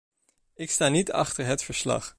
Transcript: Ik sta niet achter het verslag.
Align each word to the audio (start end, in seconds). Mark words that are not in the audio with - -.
Ik 0.55 0.71
sta 0.71 0.89
niet 0.89 1.11
achter 1.11 1.45
het 1.45 1.63
verslag. 1.63 2.09